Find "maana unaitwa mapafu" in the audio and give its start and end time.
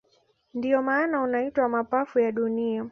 0.81-2.19